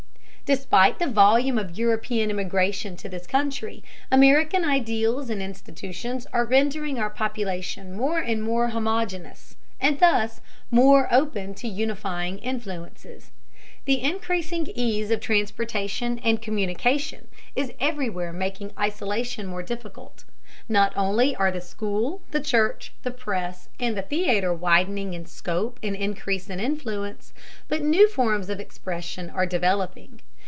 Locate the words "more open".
10.69-11.53